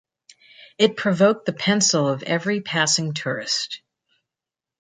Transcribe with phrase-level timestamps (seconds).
[0.79, 3.83] It provoked the pencil of every passing tourist.